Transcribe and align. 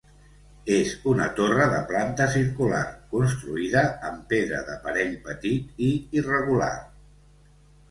És 0.75 0.93
una 1.11 1.27
torre 1.39 1.67
de 1.73 1.81
planta 1.91 2.27
circular, 2.37 2.79
construïda 3.13 3.85
amb 4.09 4.25
pedra 4.33 4.65
d'aparell 4.73 5.15
petit 5.29 5.87
i 5.91 5.93
irregular. 6.23 6.75